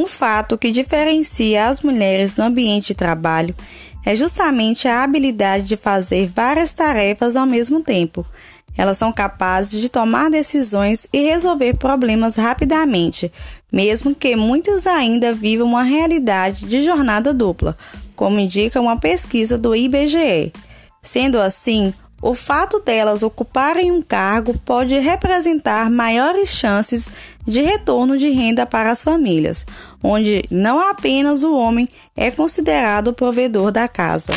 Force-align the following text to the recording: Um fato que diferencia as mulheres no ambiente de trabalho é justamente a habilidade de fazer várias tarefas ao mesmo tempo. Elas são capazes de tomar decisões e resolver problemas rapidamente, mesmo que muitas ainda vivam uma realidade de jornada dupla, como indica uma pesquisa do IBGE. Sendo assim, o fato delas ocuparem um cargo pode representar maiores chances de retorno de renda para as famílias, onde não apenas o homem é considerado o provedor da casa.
Um 0.00 0.06
fato 0.06 0.56
que 0.56 0.70
diferencia 0.70 1.66
as 1.66 1.82
mulheres 1.82 2.38
no 2.38 2.44
ambiente 2.44 2.86
de 2.86 2.94
trabalho 2.94 3.54
é 4.02 4.14
justamente 4.14 4.88
a 4.88 5.04
habilidade 5.04 5.66
de 5.66 5.76
fazer 5.76 6.26
várias 6.26 6.72
tarefas 6.72 7.36
ao 7.36 7.44
mesmo 7.44 7.82
tempo. 7.82 8.24
Elas 8.74 8.96
são 8.96 9.12
capazes 9.12 9.78
de 9.78 9.90
tomar 9.90 10.30
decisões 10.30 11.06
e 11.12 11.20
resolver 11.28 11.74
problemas 11.74 12.36
rapidamente, 12.36 13.30
mesmo 13.70 14.14
que 14.14 14.34
muitas 14.34 14.86
ainda 14.86 15.34
vivam 15.34 15.66
uma 15.66 15.82
realidade 15.82 16.64
de 16.64 16.82
jornada 16.82 17.34
dupla, 17.34 17.76
como 18.16 18.40
indica 18.40 18.80
uma 18.80 18.98
pesquisa 18.98 19.58
do 19.58 19.76
IBGE. 19.76 20.50
Sendo 21.02 21.38
assim, 21.38 21.92
o 22.22 22.34
fato 22.34 22.80
delas 22.80 23.22
ocuparem 23.22 23.90
um 23.90 24.02
cargo 24.02 24.58
pode 24.64 24.98
representar 24.98 25.90
maiores 25.90 26.50
chances 26.50 27.10
de 27.46 27.62
retorno 27.62 28.18
de 28.18 28.28
renda 28.28 28.66
para 28.66 28.90
as 28.90 29.02
famílias, 29.02 29.64
onde 30.02 30.44
não 30.50 30.80
apenas 30.80 31.42
o 31.42 31.54
homem 31.54 31.88
é 32.16 32.30
considerado 32.30 33.08
o 33.08 33.14
provedor 33.14 33.72
da 33.72 33.88
casa. 33.88 34.32